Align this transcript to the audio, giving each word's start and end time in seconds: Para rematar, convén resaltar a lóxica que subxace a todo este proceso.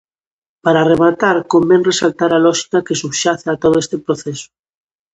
Para 0.63 0.87
rematar, 0.91 1.37
convén 1.53 1.87
resaltar 1.89 2.31
a 2.33 2.43
lóxica 2.45 2.85
que 2.85 2.99
subxace 3.01 3.47
a 3.51 3.59
todo 3.63 3.75
este 3.83 3.97
proceso. 4.05 4.47